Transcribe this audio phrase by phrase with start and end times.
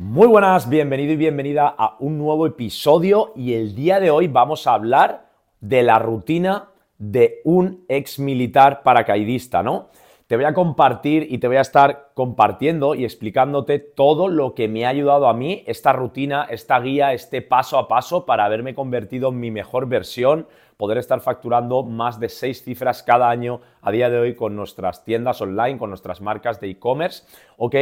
[0.00, 4.68] Muy buenas, bienvenido y bienvenida a un nuevo episodio y el día de hoy vamos
[4.68, 5.26] a hablar
[5.60, 9.88] de la rutina de un ex militar paracaidista, ¿no?
[10.28, 14.68] Te voy a compartir y te voy a estar compartiendo y explicándote todo lo que
[14.68, 18.74] me ha ayudado a mí, esta rutina, esta guía, este paso a paso para haberme
[18.74, 23.90] convertido en mi mejor versión, poder estar facturando más de seis cifras cada año a
[23.90, 27.24] día de hoy con nuestras tiendas online, con nuestras marcas de e-commerce,
[27.56, 27.76] ¿ok?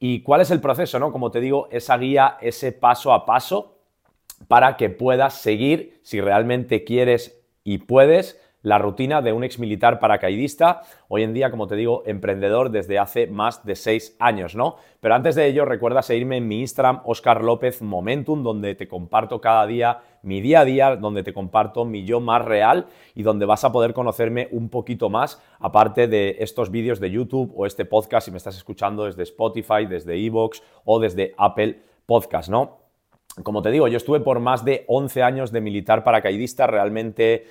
[0.00, 1.12] ¿Y cuál es el proceso, no?
[1.12, 3.78] Como te digo, esa guía, ese paso a paso
[4.48, 9.98] para que puedas seguir, si realmente quieres y puedes, la rutina de un ex militar
[9.98, 14.76] paracaidista, hoy en día, como te digo, emprendedor desde hace más de seis años, ¿no?
[15.00, 19.40] Pero antes de ello, recuerda seguirme en mi Instagram, Oscar López Momentum, donde te comparto
[19.40, 23.44] cada día mi día a día, donde te comparto mi yo más real y donde
[23.44, 27.84] vas a poder conocerme un poquito más, aparte de estos vídeos de YouTube o este
[27.84, 32.78] podcast, si me estás escuchando desde Spotify, desde Evox o desde Apple Podcast, ¿no?
[33.42, 37.46] Como te digo, yo estuve por más de 11 años de militar paracaidista, realmente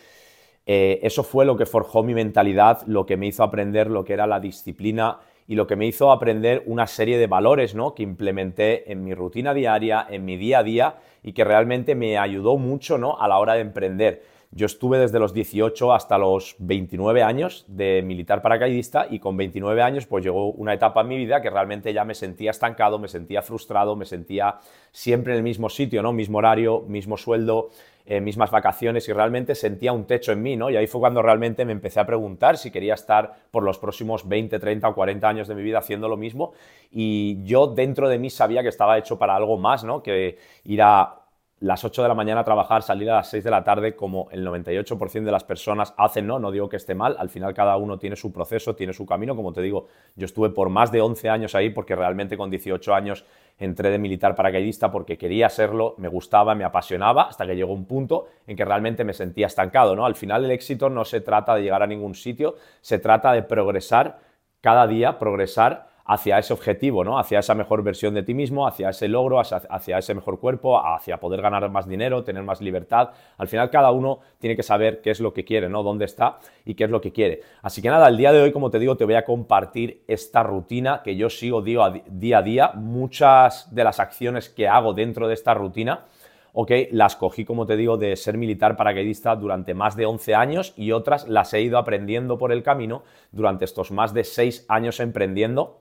[0.66, 4.14] eh, eso fue lo que forjó mi mentalidad, lo que me hizo aprender lo que
[4.14, 7.94] era la disciplina y lo que me hizo aprender una serie de valores ¿no?
[7.94, 12.18] que implementé en mi rutina diaria, en mi día a día y que realmente me
[12.18, 13.20] ayudó mucho ¿no?
[13.20, 14.24] a la hora de emprender.
[14.54, 19.82] Yo estuve desde los 18 hasta los 29 años de militar paracaidista y con 29
[19.82, 23.08] años pues llegó una etapa en mi vida que realmente ya me sentía estancado, me
[23.08, 24.58] sentía frustrado, me sentía
[24.92, 26.12] siempre en el mismo sitio, ¿no?
[26.12, 27.70] Mismo horario, mismo sueldo,
[28.06, 30.70] eh, mismas vacaciones y realmente sentía un techo en mí, ¿no?
[30.70, 34.28] Y ahí fue cuando realmente me empecé a preguntar si quería estar por los próximos
[34.28, 36.52] 20, 30 o 40 años de mi vida haciendo lo mismo
[36.92, 40.04] y yo dentro de mí sabía que estaba hecho para algo más, ¿no?
[40.04, 41.21] Que ir a
[41.62, 44.28] las 8 de la mañana a trabajar, salir a las 6 de la tarde, como
[44.32, 46.40] el 98% de las personas hacen, ¿no?
[46.40, 49.36] No digo que esté mal, al final cada uno tiene su proceso, tiene su camino,
[49.36, 52.96] como te digo, yo estuve por más de 11 años ahí porque realmente con 18
[52.96, 53.26] años
[53.60, 57.86] entré de militar paracaidista porque quería serlo, me gustaba, me apasionaba, hasta que llegó un
[57.86, 60.08] punto en que realmente me sentía estancado, ¿no?
[60.08, 63.44] Al final el éxito no se trata de llegar a ningún sitio, se trata de
[63.44, 64.18] progresar
[64.62, 67.20] cada día, progresar hacia ese objetivo, ¿no?
[67.20, 71.20] Hacia esa mejor versión de ti mismo, hacia ese logro, hacia, ese mejor cuerpo, hacia
[71.20, 73.10] poder ganar más dinero, tener más libertad.
[73.38, 75.84] Al final cada uno tiene que saber qué es lo que quiere, ¿no?
[75.84, 77.42] Dónde está y qué es lo que quiere.
[77.62, 80.44] Así que nada, el día de hoy, como te digo, te voy a compartir esta
[80.44, 82.72] rutina que yo sigo día a día.
[82.76, 86.06] Muchas de las acciones que hago dentro de esta rutina
[86.54, 90.74] ok, las cogí, como te digo, de ser militar paracaidista durante más de 11 años
[90.76, 95.00] y otras las he ido aprendiendo por el camino durante estos más de 6 años
[95.00, 95.81] emprendiendo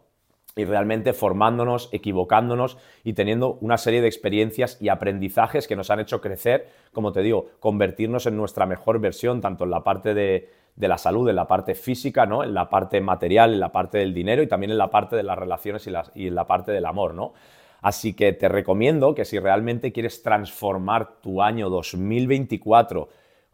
[0.57, 6.01] y realmente formándonos, equivocándonos y teniendo una serie de experiencias y aprendizajes que nos han
[6.01, 10.49] hecho crecer, como te digo, convertirnos en nuestra mejor versión, tanto en la parte de,
[10.77, 12.43] la salud, en la parte física, ¿no?
[12.43, 15.23] en la parte material, en la parte del dinero y también en la parte de
[15.23, 17.15] las relaciones y, y en la parte del amor.
[17.15, 17.33] ¿no?
[17.81, 23.09] Así que te recomiendo que si realmente quieres transformar tu año 2024,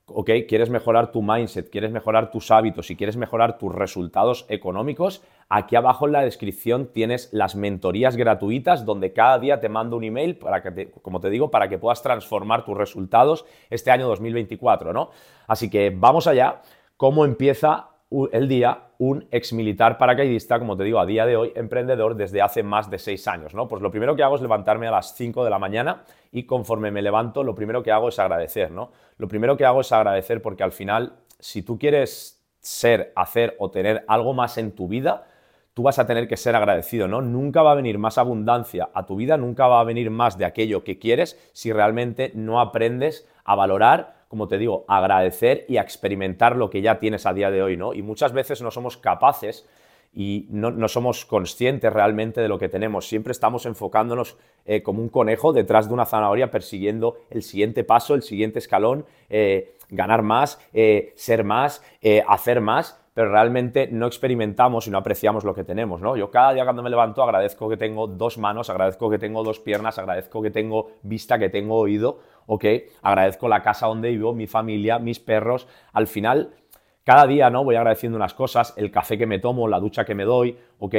[0.06, 5.22] ok, quieres mejorar tu mindset, quieres mejorar tus hábitos y quieres mejorar tus resultados económicos,
[5.48, 10.04] aquí abajo en la descripción tienes las mentorías gratuitas donde cada día te mando un
[10.04, 14.92] email para que, como te digo, para que puedas transformar tus resultados este año 2024,
[14.92, 15.10] ¿no?
[15.46, 16.62] Así que vamos allá.
[16.96, 17.90] ¿Cómo empieza
[18.32, 22.40] el día un ex militar paracaidista, como te digo, a día de hoy, emprendedor desde
[22.40, 23.68] hace más de seis años, ¿no?
[23.68, 26.90] Pues lo primero que hago es levantarme a las 5 de la mañana y conforme
[26.90, 28.92] me levanto, lo primero que hago es agradecer, ¿no?
[29.18, 33.70] Lo primero que hago es agradecer porque al final, si tú quieres ser, hacer o
[33.70, 35.26] tener algo más en tu vida,
[35.76, 37.20] tú vas a tener que ser agradecido, ¿no?
[37.20, 40.46] Nunca va a venir más abundancia a tu vida, nunca va a venir más de
[40.46, 45.82] aquello que quieres si realmente no aprendes a valorar como te digo, agradecer y a
[45.82, 47.94] experimentar lo que ya tienes a día de hoy, ¿no?
[47.94, 49.68] Y muchas veces no somos capaces
[50.12, 53.06] y no, somos conscientes realmente de lo que tenemos.
[53.06, 58.14] Siempre estamos enfocándonos eh, como un conejo detrás de una zanahoria persiguiendo el siguiente paso,
[58.14, 61.82] el siguiente escalón, eh, ganar más, eh, ser más,
[62.26, 66.18] hacer más, pero realmente no experimentamos y no apreciamos lo que tenemos, ¿no?
[66.18, 69.58] Yo cada día cuando me levanto agradezco que tengo dos manos, agradezco que tengo dos
[69.58, 72.66] piernas, agradezco que tengo vista, que tengo oído, ¿ok?
[73.00, 75.66] Agradezco la casa donde vivo, mi familia, mis perros.
[75.94, 76.56] Al final,
[77.04, 77.64] cada día, ¿no?
[77.64, 80.94] Voy agradeciendo unas cosas, el café que me tomo, la ducha que me doy, ¿ok?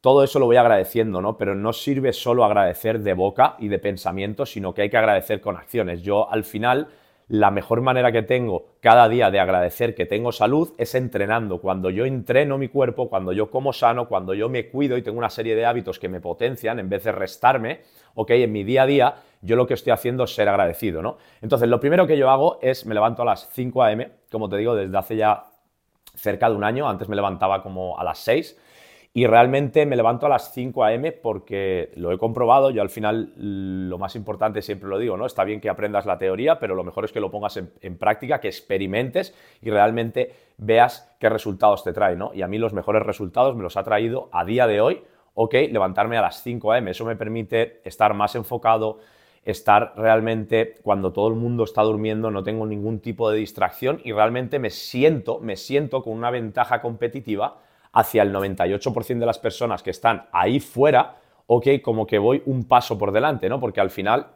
[0.00, 1.36] Todo eso lo voy agradeciendo, ¿no?
[1.36, 5.40] Pero no sirve solo agradecer de boca y de pensamiento, sino que hay que agradecer
[5.40, 6.02] con acciones.
[6.02, 6.88] Yo al final
[7.32, 11.62] la mejor manera que tengo cada día de agradecer que tengo salud es entrenando.
[11.62, 15.16] Cuando yo entreno mi cuerpo, cuando yo como sano, cuando yo me cuido y tengo
[15.16, 17.80] una serie de hábitos que me potencian en vez de restarme,
[18.16, 21.16] ok, en mi día a día, yo lo que estoy haciendo es ser agradecido, ¿no?
[21.40, 24.58] Entonces, lo primero que yo hago es me levanto a las 5 a.m., como te
[24.58, 25.44] digo, desde hace ya
[26.14, 28.58] cerca de un año, antes me levantaba como a las 6
[29.14, 31.12] y realmente me levanto a las 5 a.m.
[31.12, 32.70] porque lo he comprobado.
[32.70, 35.26] Yo al final lo más importante siempre lo digo, ¿no?
[35.26, 38.40] Está bien que aprendas la teoría, pero lo mejor es que lo pongas en, práctica,
[38.40, 42.32] que experimentes y realmente veas qué resultados te trae, ¿no?
[42.32, 45.02] Y a mí los mejores resultados me los ha traído a día de hoy,
[45.34, 46.90] ok, levantarme a las 5 a.m.
[46.90, 49.00] Eso me permite estar más enfocado,
[49.44, 54.12] estar realmente cuando todo el mundo está durmiendo, no tengo ningún tipo de distracción y
[54.12, 57.58] realmente me siento, me siento con una ventaja competitiva
[57.92, 61.16] hacia el 98% de las personas que están ahí fuera,
[61.46, 63.60] ok, como que voy un paso por delante, ¿no?
[63.60, 64.28] Porque al final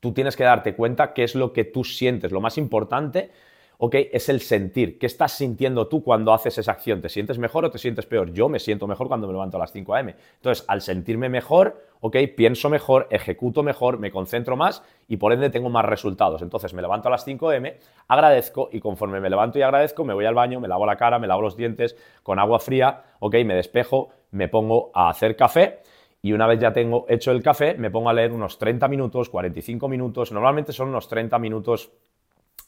[0.00, 2.32] tú tienes que darte cuenta qué es lo que tú sientes.
[2.32, 3.30] Lo más importante
[3.78, 3.94] ¿ok?
[4.12, 4.98] Es el sentir.
[4.98, 7.00] ¿Qué estás sintiendo tú cuando haces esa acción?
[7.00, 8.32] ¿Te sientes mejor o te sientes peor?
[8.32, 10.14] Yo me siento mejor cuando me levanto a las 5 a.m.
[10.36, 12.16] Entonces, al sentirme mejor, ¿ok?
[12.36, 16.42] Pienso mejor, ejecuto mejor, me concentro más y por ende tengo más resultados.
[16.42, 17.76] Entonces, me levanto a las 5 a.m.,
[18.08, 21.18] agradezco y conforme me levanto y agradezco, me voy al baño, me lavo la cara,
[21.18, 23.34] me lavo los dientes con agua fría, ¿ok?
[23.44, 25.80] Me despejo, me pongo a hacer café.
[26.22, 29.28] Y una vez ya tengo hecho el café, me pongo a leer unos 30 minutos,
[29.28, 30.32] 45 minutos.
[30.32, 31.92] Normalmente son unos 30 minutos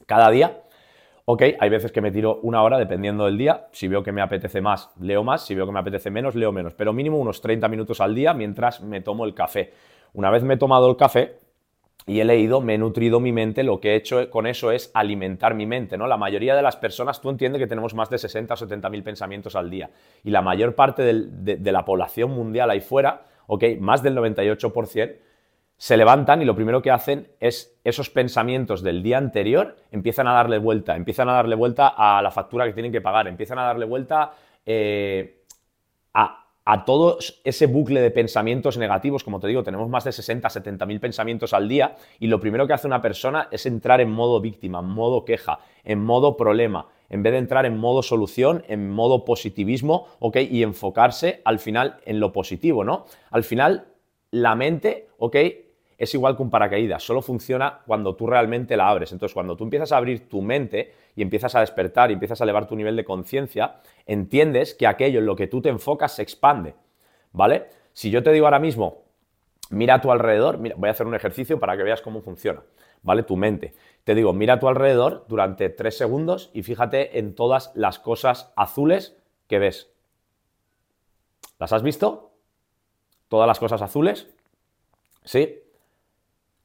[0.06, 0.62] cada día
[1.30, 3.69] Ok, hay veces que me tiro una hora dependiendo del día.
[3.72, 5.44] Si veo que me apetece más, leo más.
[5.44, 6.72] Si veo que me apetece menos, leo menos.
[6.72, 9.75] Pero mínimo unos 30 minutos al día mientras me tomo el café.
[10.14, 11.34] Una vez me he tomado el café
[12.06, 14.90] y he leído, me he nutrido mi mente, lo que he hecho con eso es
[14.94, 15.98] alimentar mi mente.
[15.98, 16.06] ¿no?
[16.06, 19.02] La mayoría de las personas, tú entiendes que tenemos más de 60 o 70 mil
[19.02, 19.90] pensamientos al día.
[20.24, 25.16] Y la mayor parte de, de la población mundial ahí fuera, ok, más del 98%,
[25.78, 30.32] se levantan y lo primero que hacen es esos pensamientos del día anterior empiezan a
[30.32, 33.62] darle vuelta, empiezan a darle vuelta a la factura que tienen que pagar, empiezan a
[33.62, 34.32] darle vuelta
[34.66, 35.36] eh,
[36.12, 39.25] a, todo ese bucle de pensamientos negativos.
[39.25, 42.66] Como te digo, tenemos más de 60, 70 mil pensamientos al día y lo primero
[42.66, 46.88] que hace una persona es entrar en modo víctima, en modo queja, en modo problema,
[47.08, 50.36] en vez de entrar en modo solución, en modo positivismo, ¿ok?
[50.50, 53.06] Y enfocarse al final en lo positivo, ¿no?
[53.31, 53.86] Al final,
[54.31, 55.36] la mente, ¿ok?
[55.98, 59.10] Es igual que un paracaídas, solo funciona cuando tú realmente la abres.
[59.10, 62.44] Entonces, cuando tú empiezas a abrir tu mente y empiezas a despertar y empiezas a
[62.44, 66.22] elevar tu nivel de conciencia, entiendes que aquello en lo que tú te enfocas se
[66.22, 66.76] expande,
[67.32, 67.66] ¿vale?
[67.92, 69.02] Si yo te digo ahora mismo,
[69.70, 72.62] mira a tu alrededor, mira, voy a hacer un ejercicio para que veas cómo funciona,
[73.02, 73.24] ¿vale?
[73.24, 73.74] Tu mente.
[74.04, 78.52] Te digo, mira a tu alrededor durante tres segundos y fíjate en todas las cosas
[78.54, 79.16] azules
[79.48, 79.90] que ves.
[81.58, 82.30] ¿Las has visto?
[83.26, 84.28] ¿Todas las cosas azules?
[85.24, 85.58] ¿Sí?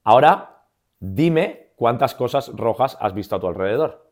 [0.04, 0.66] Ahora,
[1.00, 4.10] dime cuántas cosas rojas has visto a tu alrededor.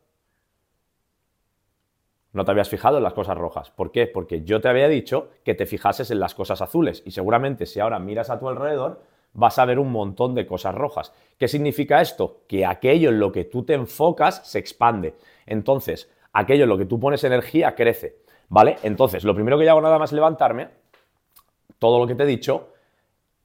[2.33, 3.69] No te habías fijado en las cosas rojas.
[3.69, 4.07] ¿Por qué?
[4.07, 7.03] Porque yo te había dicho que te fijases en las cosas azules.
[7.05, 9.03] Y seguramente si ahora miras a tu alrededor,
[9.33, 11.13] vas a ver un montón de cosas rojas.
[11.37, 12.41] ¿Qué significa esto?
[12.47, 15.13] Que aquello en lo que tú te enfocas se expande.
[15.45, 18.17] Entonces, aquello en lo que tú pones energía crece.
[18.49, 18.77] ¿Vale?
[18.81, 20.69] Entonces, lo primero que yo hago nada más levantarme,
[21.77, 22.72] todo lo que te he dicho,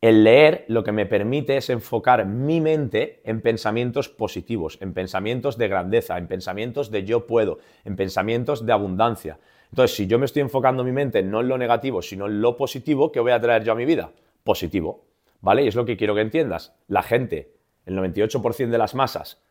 [0.00, 5.59] el leer lo que me permite es enfocar mi mente en pensamientos positivos, en pensamientos
[5.59, 9.39] de grandeza, en pensamientos de yo puedo, en pensamientos de abundancia.
[9.71, 12.56] Entonces, si yo me estoy enfocando mi mente no en lo negativo, sino en lo
[12.56, 14.12] positivo, ¿qué voy a traer yo a mi vida?
[14.45, 15.05] Positivo.
[15.41, 15.65] ¿Vale?
[15.65, 16.75] Y es lo que quiero que entiendas.
[16.87, 17.53] La gente,
[17.85, 19.43] el 98% de las masas,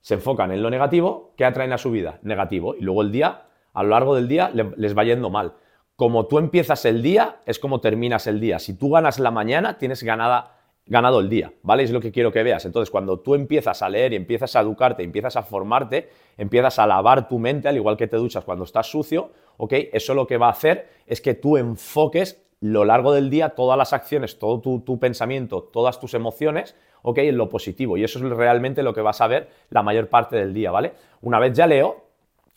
[0.00, 2.18] se enfocan en lo negativo, ¿qué atraen a su vida?
[2.22, 2.74] Negativo.
[2.74, 5.54] Y luego el día, a lo largo del día, les va yendo mal
[5.98, 8.60] como tú empiezas el día, es como terminas el día.
[8.60, 10.54] Si tú ganas la mañana, tienes ganada,
[10.86, 11.82] ganado el día, ¿vale?
[11.82, 12.64] Es lo que quiero que veas.
[12.64, 16.86] Entonces, cuando tú empiezas a leer y empiezas a educarte, empiezas a formarte, empiezas a
[16.86, 19.72] lavar tu mente, al igual que te duchas cuando estás sucio, ¿ok?
[19.92, 23.76] Eso lo que va a hacer es que tú enfoques lo largo del día todas
[23.76, 27.18] las acciones, todo tu, tu pensamiento, todas tus emociones, ¿ok?
[27.18, 27.96] En lo positivo.
[27.96, 30.92] Y eso es realmente lo que vas a ver la mayor parte del día, ¿vale?
[31.22, 32.07] Una vez ya leo,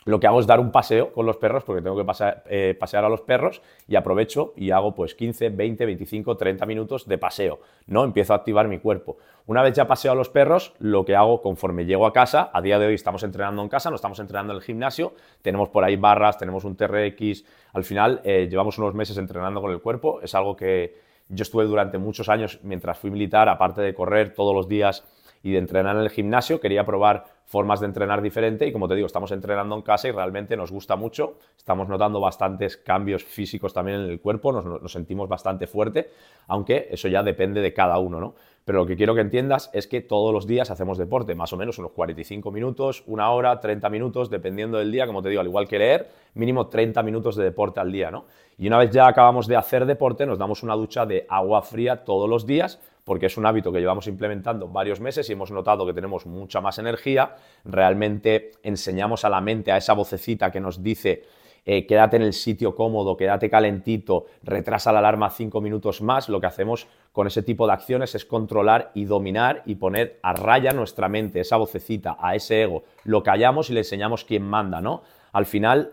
[0.04, 2.06] lo que hago es dar un paseo con los perros porque tengo que
[2.50, 7.08] eh, pasear, a los perros y aprovecho y hago pues 15, 20, 25, 30 minutos
[7.08, 8.04] de paseo, ¿no?
[8.04, 9.18] Empiezo a activar mi cuerpo.
[9.46, 12.62] Una vez ya paseo a los perros, lo que hago conforme llego a casa, a
[12.62, 15.84] día de hoy estamos entrenando en casa, no estamos entrenando en el gimnasio, tenemos por
[15.84, 17.44] ahí barras, tenemos un TRX,
[17.74, 20.96] al final eh, llevamos unos meses entrenando con el cuerpo, es algo que
[21.30, 25.06] yo estuve durante muchos años mientras fui militar, aparte de correr todos los días
[25.44, 28.96] y de entrenar en el gimnasio, quería probar formas de entrenar diferente y como te
[28.96, 33.74] digo, estamos entrenando en casa y realmente nos gusta mucho, estamos notando bastantes cambios físicos
[33.74, 36.12] también en el cuerpo, nos, sentimos bastante fuerte,
[36.48, 38.36] aunque eso ya depende de cada uno, ¿no?
[38.66, 41.58] Pero lo que quiero que entiendas es que todos los días hacemos deporte, más o
[41.58, 45.48] menos unos 45 minutos, una hora, 30 minutos, dependiendo del día, como te digo, al
[45.48, 48.26] igual que leer, mínimo 30 minutos de deporte al día, ¿no?
[48.58, 52.04] Y una vez ya acabamos de hacer deporte, nos damos una ducha de agua fría
[52.04, 55.86] todos los días porque es un hábito que llevamos implementando varios meses y hemos notado
[55.86, 57.36] que tenemos mucha más energía.
[57.66, 61.24] Realmente enseñamos a la mente, a esa vocecita que nos dice
[61.66, 66.42] eh, quédate en el sitio cómodo, quédate calentito, retrasa la alarma cinco minutos más, lo
[66.42, 70.72] que hacemos con ese tipo de acciones es controlar y dominar y poner a raya
[70.74, 72.84] nuestra mente, esa vocecita, a ese ego.
[73.04, 75.04] Lo callamos y le enseñamos quién manda, ¿no?
[75.34, 75.92] Al final,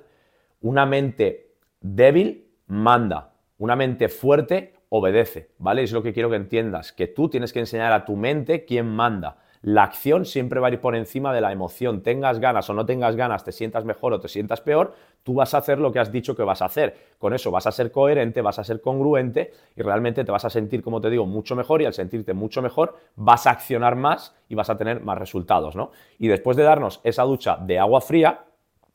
[0.60, 5.82] una mente débil manda, una mente fuerte obedece, ¿vale?
[5.82, 8.86] Es lo que quiero que entiendas, que tú tienes que enseñar a tu mente quién
[8.86, 9.38] manda.
[9.60, 12.02] La acción siempre va a ir por encima de la emoción.
[12.02, 14.94] Tengas ganas o no tengas ganas, te sientas mejor o te sientas peor,
[15.28, 16.96] tú vas a hacer lo que has dicho que vas a hacer.
[17.18, 20.48] Con eso vas a ser coherente, vas a ser congruente y realmente te vas a
[20.48, 24.34] sentir, como te digo, mucho mejor y al sentirte mucho mejor vas a accionar más
[24.48, 25.90] y vas a tener más resultados, ¿no?
[26.18, 28.46] Y después de darnos esa ducha de agua fría,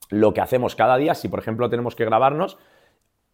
[0.09, 2.57] lo que hacemos cada día, si por ejemplo tenemos que grabarnos,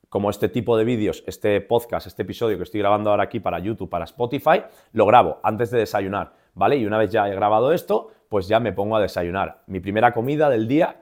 [0.10, 3.60] como este tipo de vídeos, este podcast, este episodio que estoy grabando ahora aquí para
[3.60, 6.76] YouTube, para Spotify, lo grabo antes de desayunar, ¿vale?
[6.76, 9.62] Y una vez ya he grabado esto, pues ya me pongo a desayunar.
[9.68, 10.98] Mi primera comida del día,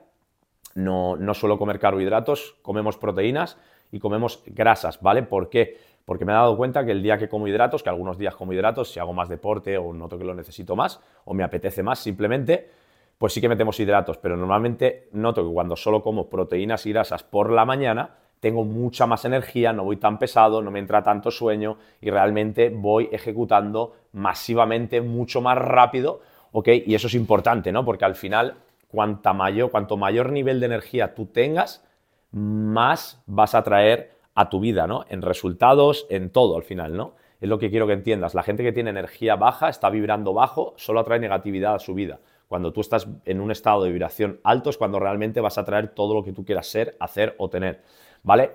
[0.78, 3.58] no, no suelo comer carbohidratos, comemos proteínas
[3.90, 5.24] y comemos grasas, ¿vale?
[5.24, 5.76] ¿Por qué?
[6.04, 8.52] Porque me he dado cuenta que el día que como hidratos, que algunos días como
[8.52, 11.98] hidratos, si hago más deporte o noto que lo necesito más o me apetece más
[11.98, 12.70] simplemente,
[13.18, 17.24] pues sí que metemos hidratos, pero normalmente noto que cuando solo como proteínas y grasas
[17.24, 21.32] por la mañana, tengo mucha más energía, no voy tan pesado, no me entra tanto
[21.32, 26.20] sueño y realmente voy ejecutando masivamente mucho más rápido,
[26.52, 26.68] ¿ok?
[26.86, 27.84] Y eso es importante, ¿no?
[27.84, 28.54] Porque al final,
[28.88, 31.84] cuanta mayor, cuanto mayor nivel de energía tú tengas,
[32.30, 35.04] más vas a traer a tu vida, ¿no?
[35.08, 37.14] En resultados, en todo al final, ¿no?
[37.40, 38.34] Es lo que quiero que entiendas.
[38.34, 42.20] La gente que tiene energía baja, está vibrando bajo, solo atrae negatividad a su vida.
[42.48, 45.88] Cuando tú estás en un estado de vibración alto es cuando realmente vas a traer
[45.88, 47.82] todo lo que tú quieras ser, hacer o tener.
[48.22, 48.52] ¿vale?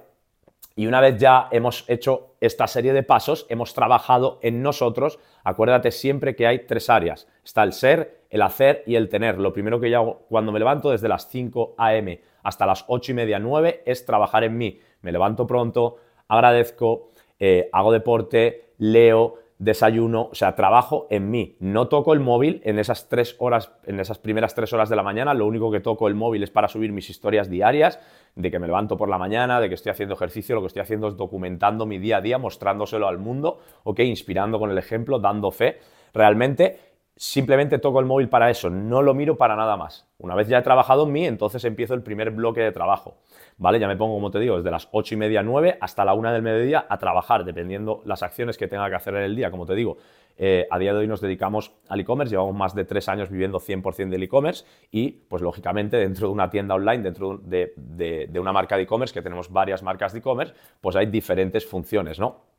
[0.75, 5.91] Y una vez ya hemos hecho esta serie de pasos, hemos trabajado en nosotros, acuérdate
[5.91, 7.27] siempre que hay tres áreas.
[7.43, 9.37] Está el ser, el hacer y el tener.
[9.39, 12.19] Lo primero que yo hago cuando me levanto desde las 5 a.m.
[12.41, 14.79] hasta las 8 y media, 9 es trabajar en mí.
[15.01, 21.55] Me levanto pronto, agradezco, eh, hago deporte, leo, desayuno, o sea, trabajo en mí.
[21.59, 25.03] No toco el móvil en esas tres horas, en esas primeras tres horas de la
[25.03, 25.33] mañana.
[25.33, 27.99] Lo único que toco el móvil es para subir mis historias diarias,
[28.35, 30.55] de que me levanto por la mañana, de que estoy haciendo ejercicio.
[30.55, 33.99] Lo que estoy haciendo es documentando mi día a día, mostrándoselo al mundo, ¿ok?
[33.99, 35.79] Inspirando con el ejemplo, dando fe.
[36.13, 36.79] Realmente,
[37.15, 40.07] simplemente toco el móvil para eso, no lo miro para nada más.
[40.17, 43.17] Una vez ya he trabajado en mí, entonces empiezo el primer bloque de trabajo.
[43.57, 43.79] ¿vale?
[43.79, 46.33] Ya me pongo, como te digo, desde las 8 y media, 9 hasta la 1
[46.33, 49.51] del mediodía a trabajar, dependiendo las acciones que tenga que hacer en el día.
[49.51, 49.97] Como te digo,
[50.37, 53.59] eh, a día de hoy nos dedicamos al e-commerce, llevamos más de 3 años viviendo
[53.59, 58.51] 100% del e-commerce y, pues lógicamente, dentro de una tienda online, dentro de, de una
[58.51, 62.52] marca de e-commerce, que tenemos varias marcas de e-commerce, pues hay diferentes funciones, ¿no?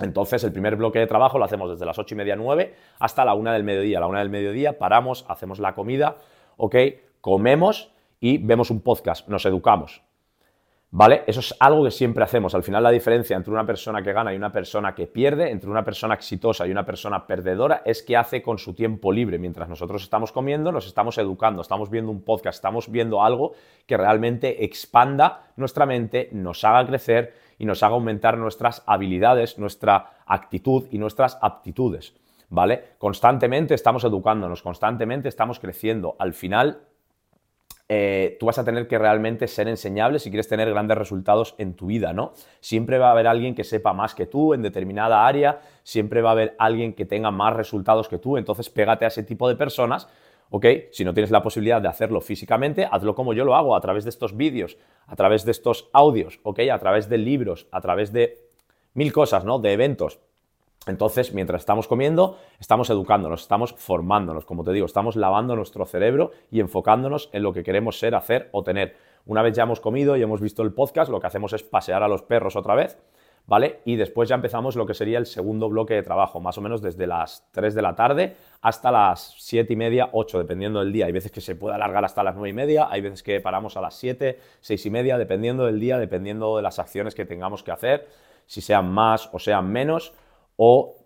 [0.00, 3.24] Entonces, el primer bloque de trabajo lo hacemos desde las 8 y media, 9 hasta
[3.24, 4.00] la 1 del mediodía.
[4.00, 6.16] La 1 del mediodía paramos, hacemos la comida,
[6.56, 6.76] ¿ok?
[7.20, 10.02] Comemos y vemos un podcast, nos educamos.
[10.90, 11.24] ¿Vale?
[11.26, 12.54] Eso es algo que siempre hacemos.
[12.54, 15.68] Al final la diferencia entre una persona que gana y una persona que pierde, entre
[15.68, 19.38] una persona exitosa y una persona perdedora, es que hace con su tiempo libre.
[19.38, 23.52] Mientras nosotros estamos comiendo, nos estamos educando, estamos viendo un podcast, estamos viendo algo
[23.84, 30.22] que realmente expanda nuestra mente, nos haga crecer y nos haga aumentar nuestras habilidades, nuestra
[30.26, 32.14] actitud y nuestras aptitudes.
[32.48, 32.94] ¿Vale?
[32.98, 36.14] Constantemente estamos educándonos, constantemente estamos creciendo.
[36.20, 36.80] Al final
[37.88, 41.74] eh, tú vas a tener que realmente ser enseñable si quieres tener grandes resultados en
[41.74, 42.32] tu vida, ¿no?
[42.58, 46.30] Siempre va a haber alguien que sepa más que tú en determinada área, siempre va
[46.30, 49.54] a haber alguien que tenga más resultados que tú, entonces pégate a ese tipo de
[49.54, 50.08] personas,
[50.50, 50.66] ¿ok?
[50.92, 54.04] Si no tienes la posibilidad de hacerlo físicamente, hazlo como yo lo hago, a través
[54.04, 56.60] de estos vídeos, a través de estos audios, ¿ok?
[56.72, 58.38] A través de libros, a través de
[58.94, 59.58] mil cosas, ¿no?
[59.58, 60.20] De eventos.
[60.86, 66.30] Entonces, mientras estamos comiendo, estamos educándonos, estamos formándonos, como te digo, estamos lavando nuestro cerebro
[66.50, 68.96] y enfocándonos en lo que queremos ser, hacer o tener.
[69.24, 72.04] Una vez ya hemos comido y hemos visto el podcast, lo que hacemos es pasear
[72.04, 72.96] a los perros otra vez,
[73.46, 73.80] ¿vale?
[73.84, 76.82] Y después ya empezamos lo que sería el segundo bloque de trabajo, más o menos
[76.82, 81.06] desde las 3 de la tarde hasta las 7 y media, 8, dependiendo del día.
[81.06, 83.76] Hay veces que se puede alargar hasta las 9 y media, hay veces que paramos
[83.76, 87.62] a las 7, 6 y media, dependiendo del día, dependiendo de las acciones que tengamos
[87.62, 88.08] que hacer,
[88.46, 90.12] si sean más o sean menos
[90.56, 90.96] o,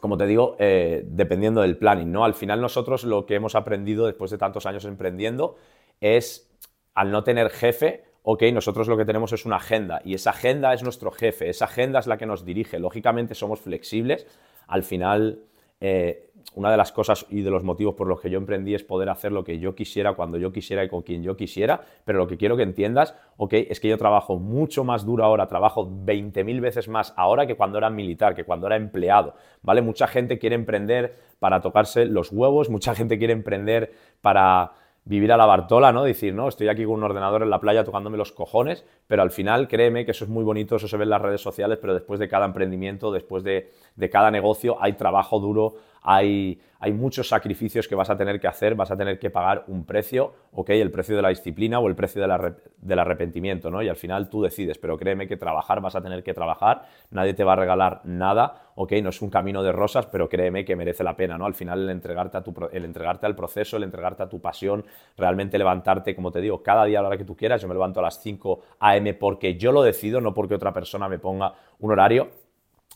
[0.00, 2.24] como te digo, eh, dependiendo del planning, ¿no?
[2.24, 5.56] Al final nosotros lo que hemos aprendido después de tantos años emprendiendo
[6.00, 6.50] es,
[6.94, 10.74] al no tener jefe, ok, nosotros lo que tenemos es una agenda y esa agenda
[10.74, 12.80] es nuestro jefe, esa agenda es la que nos dirige.
[12.80, 14.26] Lógicamente somos flexibles,
[14.66, 15.44] al final
[15.80, 18.82] eh, una de las cosas y de los motivos por los que yo emprendí es
[18.82, 22.18] poder hacer lo que yo quisiera, cuando yo quisiera y con quien yo quisiera, pero
[22.18, 25.88] lo que quiero que entiendas, ok, es que yo trabajo mucho más duro ahora, trabajo
[25.88, 29.82] 20.000 veces más ahora que cuando era militar, que cuando era empleado, ¿vale?
[29.82, 34.72] Mucha gente quiere emprender para tocarse los huevos, mucha gente quiere emprender para
[35.06, 36.02] vivir a la Bartola, ¿no?
[36.02, 39.30] Decir, no, estoy aquí con un ordenador en la playa tocándome los cojones, pero al
[39.30, 41.94] final, créeme que eso es muy bonito, eso se ve en las redes sociales, pero
[41.94, 43.70] después de cada emprendimiento, después de,
[44.10, 46.60] cada negocio, hay trabajo duro, hay,
[46.92, 50.34] muchos sacrificios que vas a tener que hacer, vas a tener que pagar un precio,
[50.52, 53.82] ok, el precio de la disciplina o el precio del arrepentimiento, ¿no?
[53.82, 57.34] Y al final tú decides, pero créeme que trabajar vas a tener que trabajar, nadie
[57.34, 60.76] te va a regalar nada, ok, no es un camino de rosas, pero créeme que
[60.76, 61.44] merece la pena, ¿no?
[61.44, 64.84] Al final el entregarte, a tu, el entregarte al proceso, el entregarte a tu pasión,
[65.16, 67.74] realmente levantarte, como te digo, cada día a la hora que tú quieras, yo me
[67.74, 69.14] levanto a las 5 a.m.
[69.14, 72.45] porque yo lo decido, no porque otra persona me ponga un horario,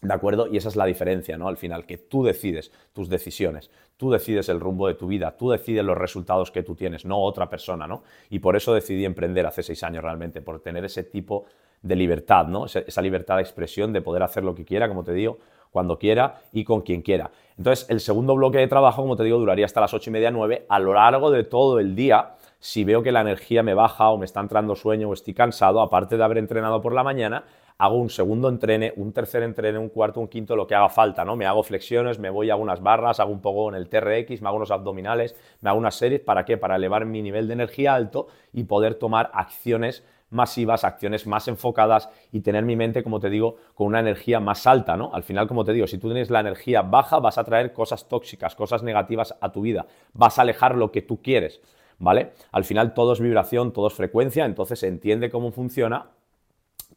[0.03, 0.47] ¿De acuerdo?
[0.47, 1.47] Y esa es la diferencia, ¿no?
[1.49, 5.51] Al final, que tú decides tus decisiones, tú decides el rumbo de tu vida, tú
[5.51, 8.03] decides los resultados que tú tienes, no otra persona, ¿no?
[8.31, 11.45] Y por eso decidí emprender hace seis años realmente, por tener ese tipo
[11.83, 12.65] de libertad, ¿no?
[12.65, 15.39] Esa libertad de expresión, de poder hacer lo que quiera, como te digo,
[15.71, 17.31] cuando quiera y con quien quiera.
[17.57, 20.31] Entonces, el segundo bloque de trabajo, como te digo, duraría hasta las ocho y media,
[20.31, 20.65] nueve.
[20.69, 24.19] A lo largo de todo el día, si veo que la energía me baja o
[24.19, 27.45] me está entrando sueño o estoy cansado, aparte de haber entrenado por la mañana,
[27.81, 31.25] hago un segundo entrene, un tercer entrene, un cuarto, un quinto, lo que haga falta,
[31.25, 31.35] ¿no?
[31.35, 34.49] Me hago flexiones, me voy a unas barras, hago un poco en el TRX, me
[34.49, 36.59] hago unos abdominales, me hago unas series, ¿para qué?
[36.59, 42.11] Para elevar mi nivel de energía alto y poder tomar acciones masivas, acciones más enfocadas
[42.31, 45.15] y tener mi mente, como te digo, con una energía más alta, ¿no?
[45.15, 48.09] Al final, como te digo, si tú tienes la energía baja, vas a traer cosas
[48.09, 51.63] tóxicas, cosas negativas a tu vida, vas a alejar lo que tú quieres,
[51.99, 52.33] ¿vale?
[52.53, 56.11] Al final todo es vibración, todo es frecuencia, entonces entiende cómo funciona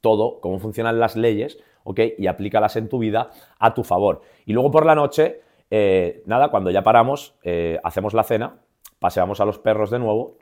[0.03, 2.00] todo, cómo funcionan las leyes, ¿ok?
[2.17, 4.22] Y aplícalas en tu vida a tu favor.
[4.45, 5.39] Y luego por la noche,
[5.72, 8.60] eh, nada, cuando ya paramos, eh, hacemos la cena,
[9.00, 10.38] paseamos a los perros de nuevo,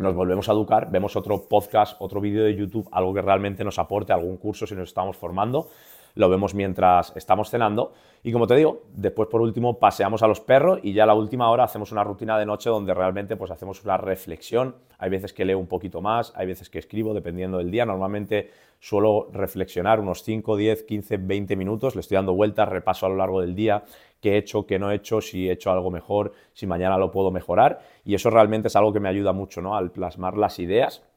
[0.00, 3.78] nos volvemos a educar, vemos otro podcast, otro vídeo de YouTube, algo que realmente nos
[3.78, 5.68] aporte, algún curso si nos estamos formando,
[6.14, 7.92] lo vemos mientras estamos cenando.
[8.22, 11.14] Y como te digo, después por último paseamos a los perros y ya a la
[11.14, 14.74] última hora hacemos una rutina de noche donde realmente pues hacemos una reflexión.
[14.98, 17.86] Hay veces que leo un poquito más, hay veces que escribo, dependiendo del día.
[17.86, 18.50] Normalmente
[18.80, 23.16] suelo reflexionar unos 5, 10, 15, 20 minutos, le estoy dando vueltas, repaso a lo
[23.16, 23.84] largo del día
[24.20, 27.10] qué he hecho, qué no he hecho, si he hecho algo mejor, si mañana lo
[27.10, 27.80] puedo mejorar.
[28.04, 29.76] Y eso realmente es algo que me ayuda mucho ¿no?
[29.76, 31.07] al plasmar las ideas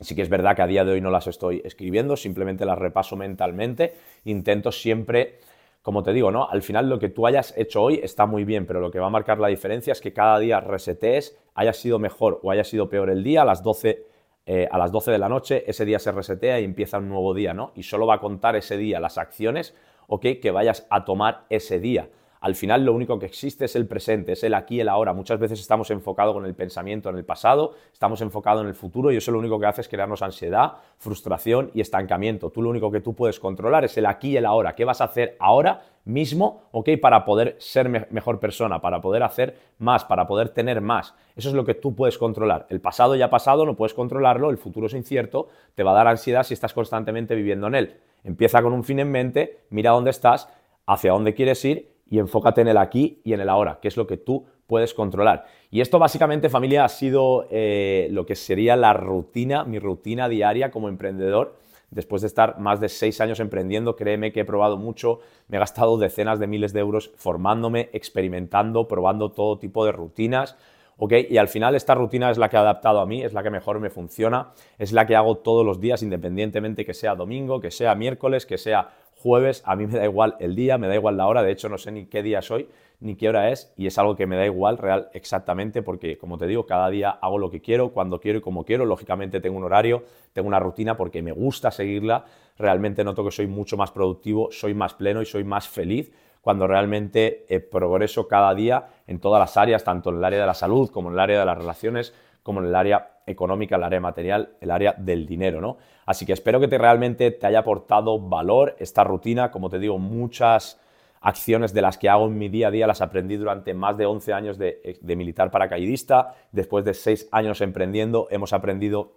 [0.00, 2.78] Sí que es verdad que a día de hoy no las estoy escribiendo, simplemente las
[2.78, 3.94] repaso mentalmente.
[4.24, 5.38] Intento siempre,
[5.82, 6.48] como te digo, ¿no?
[6.50, 9.06] Al final lo que tú hayas hecho hoy está muy bien, pero lo que va
[9.06, 12.88] a marcar la diferencia es que cada día resetees, haya sido mejor o haya sido
[12.88, 14.04] peor el día, a las 12,
[14.46, 17.32] eh, a las 12 de la noche, ese día se resetea y empieza un nuevo
[17.32, 17.70] día, ¿no?
[17.76, 19.76] Y solo va a contar ese día las acciones,
[20.08, 20.26] ¿ok?
[20.42, 22.08] Que vayas a tomar ese día.
[22.44, 25.14] Al final lo único que existe es el presente, es el aquí y el ahora.
[25.14, 29.10] Muchas veces estamos enfocados con el pensamiento en el pasado, estamos enfocados en el futuro
[29.10, 32.50] y eso lo único que hace es crearnos ansiedad, frustración y estancamiento.
[32.50, 34.74] Tú lo único que tú puedes controlar es el aquí y el ahora.
[34.74, 39.56] ¿Qué vas a hacer ahora mismo, ok, para poder ser mejor persona, para poder hacer
[39.78, 41.14] más, para poder tener más?
[41.36, 42.66] Eso es lo que tú puedes controlar.
[42.68, 46.08] El pasado ya pasado, no puedes controlarlo, el futuro es incierto, te va a dar
[46.08, 48.00] ansiedad si estás constantemente viviendo en él.
[48.22, 50.50] Empieza con un fin en mente, mira dónde estás,
[50.84, 53.96] hacia dónde quieres ir y enfócate en el aquí y en el ahora, que es
[53.96, 55.44] lo que tú puedes controlar.
[55.70, 60.70] Y esto básicamente, familia, ha sido eh, lo que sería la rutina, mi rutina diaria
[60.70, 61.56] como emprendedor.
[61.90, 65.60] Después de estar más de seis años emprendiendo, créeme que he probado mucho, me he
[65.60, 70.56] gastado decenas de miles de euros formándome, experimentando, probando todo tipo de rutinas.
[70.98, 73.50] Y al final esta rutina es la que he adaptado a mí, es la que
[73.50, 77.70] mejor me funciona, es la que hago todos los días, independientemente que sea domingo, que
[77.70, 78.90] sea miércoles, que sea
[79.24, 81.70] jueves, a mí me da igual el día, me da igual la hora, de hecho
[81.70, 82.68] no sé ni qué día soy,
[83.00, 86.36] ni qué hora es, y es algo que me da igual real exactamente porque, como
[86.36, 89.56] te digo, cada día hago lo que quiero, cuando quiero y como quiero, lógicamente tengo
[89.56, 92.26] un horario, tengo una rutina porque me gusta seguirla,
[92.58, 96.66] realmente noto que soy mucho más productivo, soy más pleno y soy más feliz cuando
[96.66, 100.52] realmente eh, progreso cada día en todas las áreas, tanto en el área de la
[100.52, 104.00] salud como en el área de las relaciones, como en el área económica, el área
[104.00, 105.78] material, el área del dinero, ¿no?
[106.06, 109.98] Así que espero que te realmente te haya aportado valor esta rutina, como te digo,
[109.98, 110.80] muchas
[111.24, 114.04] acciones de las que hago en mi día a día las aprendí durante más de
[114.04, 119.12] 11 años de, militar paracaidista, después de 6 años emprendiendo hemos aprendido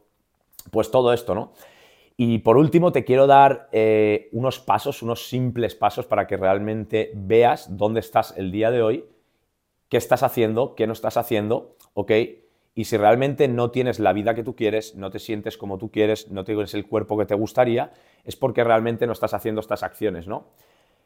[0.72, 1.52] pues todo esto, ¿no?
[2.16, 7.12] Y por último te quiero dar eh, unos pasos, unos simples pasos para que realmente
[7.14, 9.06] veas dónde estás el día de hoy,
[9.90, 12.12] qué estás haciendo, qué no estás haciendo, ¿ok?
[12.78, 15.90] Y si realmente no tienes la vida que tú quieres, no te sientes como tú
[15.90, 17.92] quieres, no tienes el cuerpo que te gustaría,
[18.24, 20.50] es porque realmente no estás haciendo estas acciones, ¿no?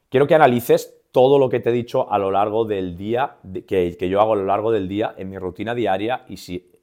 [0.10, 3.96] Quiero que analices todo lo que te he dicho a lo largo del día, que,
[3.98, 6.74] que yo hago a lo largo del día en mi rutina diaria y si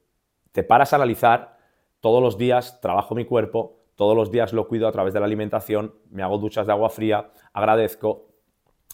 [0.51, 1.59] te paras a analizar,
[1.99, 5.27] todos los días trabajo mi cuerpo, todos los días lo cuido a través de la
[5.27, 8.25] alimentación, me hago duchas de agua fría, agradezco,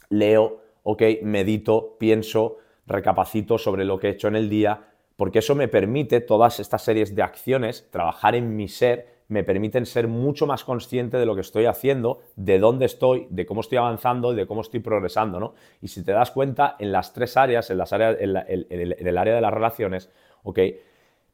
[0.10, 5.56] leo, ok, medito, pienso, recapacito sobre lo que he hecho en el día, porque eso
[5.56, 10.46] me permite todas estas series de acciones, trabajar en mi ser, me permiten ser mucho
[10.46, 14.36] más consciente de lo que estoy haciendo, de dónde estoy, de cómo estoy avanzando y
[14.36, 15.56] de cómo estoy progresando, ¿no?
[15.82, 19.36] Y si te das cuenta, en las tres áreas, en, las áreas, en, el, área
[19.36, 20.12] de las relaciones,
[20.44, 20.60] ¿ok?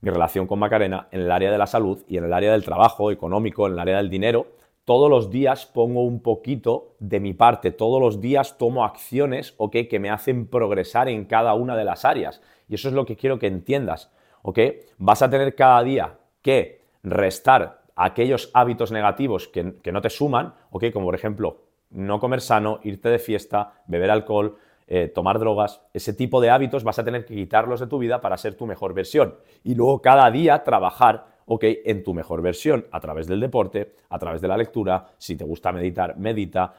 [0.02, 2.63] Mi relación con Macarena, en el área de la salud y en el área del
[2.63, 4.48] trabajo económico, en el área del dinero,
[4.86, 9.76] todos los días pongo un poquito de mi parte, todos los días tomo acciones, ¿ok?
[9.89, 12.41] Que me hacen progresar en cada una de las áreas.
[12.72, 14.10] Y eso es lo que quiero que entiendas,
[14.44, 14.60] ¿ok?
[14.98, 20.86] Vas a tener cada día que restar aquellos hábitos negativos que, no te suman, ¿ok?
[20.94, 21.58] Como por ejemplo,
[21.90, 24.56] no comer sano, irte de fiesta, beber alcohol,
[24.88, 28.22] eh, tomar drogas, ese tipo de hábitos vas a tener que quitarlos de tu vida
[28.22, 29.36] para ser tu mejor versión.
[29.66, 34.18] Y luego cada día trabajar ok, en tu mejor versión, a través del deporte, a
[34.18, 36.74] través de la lectura, si te gusta meditar, medita,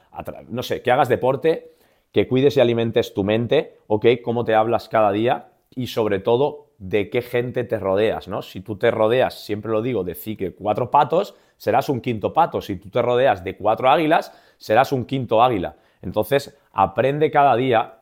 [0.49, 1.75] no sé, que hagas deporte,
[2.13, 6.73] que cuides y alimentes tu mente, ok, cómo te hablas cada día y sobre todo
[6.79, 8.43] de qué gente te rodeas, ¿no?
[8.43, 12.61] Si tú te rodeas, siempre lo digo, de que cuatro patos, serás un quinto pato.
[12.61, 15.77] Si tú te rodeas de cuatro águilas, serás un quinto águila.
[16.03, 18.01] Entonces, aprende cada día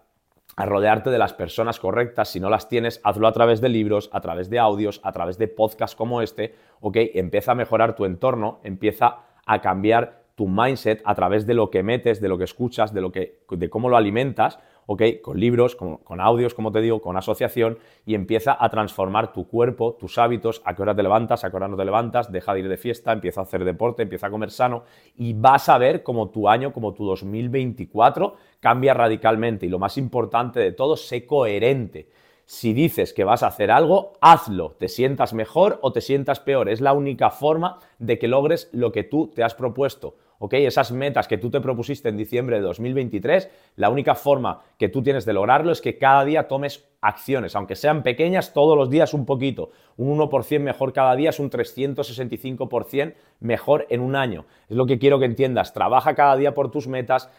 [0.56, 2.28] a rodearte de las personas correctas.
[2.30, 5.38] Si no las tienes, hazlo a través de libros, a través de audios, a través
[5.38, 6.96] de podcasts como este, ¿ok?
[7.14, 11.82] Empieza a mejorar tu entorno, empieza a cambiar tu mindset a través de lo que
[11.82, 14.58] metes, de lo que escuchas, de, lo que, de cómo lo alimentas,
[14.92, 15.02] ¿ok?
[15.22, 19.94] Con libros, con, audios, como te digo, con asociación, y empieza a transformar tu cuerpo,
[19.94, 22.60] tus hábitos, a qué hora te levantas, a qué hora no te levantas, deja de
[22.60, 24.82] ir de fiesta, empieza a hacer deporte, empieza a comer sano,
[25.16, 29.64] y vas a ver como tu año, como tu 2024, cambia radicalmente.
[29.64, 32.08] Y lo más importante de todo, sé coherente.
[32.44, 34.72] Si dices que vas a hacer algo, hazlo.
[34.72, 36.68] Te sientas mejor o te sientas peor.
[36.68, 40.16] Es la única forma de que logres lo que tú te has propuesto.
[40.50, 45.02] Esas metas que tú te propusiste en diciembre de 2023, la única forma que tú
[45.02, 49.12] tienes de lograrlo es que cada día tomes acciones, aunque sean pequeñas, todos los días
[49.12, 49.70] un poquito.
[49.96, 54.46] Un 1% mejor cada día es un 365% mejor en un año.
[54.68, 55.74] Es lo que quiero que entiendas.
[55.74, 57.30] Trabaja cada día por tus metas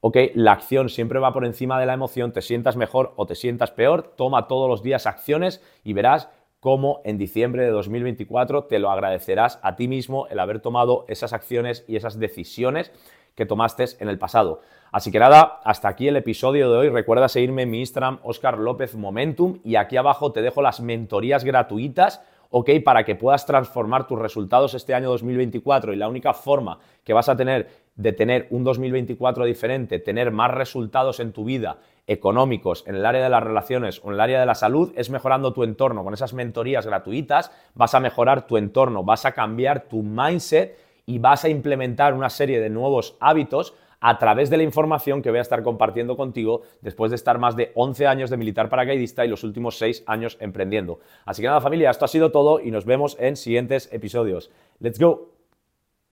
[0.00, 3.34] ok, la acción siempre va por encima de la emoción, te sientas mejor o te
[3.34, 6.28] sientas peor, toma todos los días acciones y verás
[6.60, 11.32] cómo en diciembre de 2024 te lo agradecerás a ti mismo el haber tomado esas
[11.32, 12.92] acciones y esas decisiones
[13.34, 14.60] que tomaste en el pasado.
[14.90, 16.88] Así que nada, hasta aquí el episodio de hoy.
[16.88, 21.44] Recuerda seguirme en mi Instagram, Oscar López Momentum, y aquí abajo te dejo las mentorías
[21.44, 22.70] gratuitas ¿ok?
[22.84, 27.28] Para que puedas transformar tus resultados este año 2024 y la única forma que vas
[27.28, 32.96] a tener de tener un 2024 diferente, tener más resultados en tu vida económicos, en
[32.96, 35.62] el área de las relaciones o en el área de la salud, es mejorando tu
[35.62, 36.02] entorno.
[36.02, 41.18] Con esas mentorías gratuitas vas a mejorar tu entorno, vas a cambiar tu mindset y
[41.18, 45.38] vas a implementar una serie de nuevos hábitos a través de la información que voy
[45.38, 49.28] a estar compartiendo contigo después de estar más de 11 años de militar paracaidista y
[49.28, 51.00] los últimos 6 años emprendiendo.
[51.24, 54.50] Así que nada familia, esto ha sido todo y nos vemos en siguientes episodios.
[54.80, 55.37] ¡Let's go!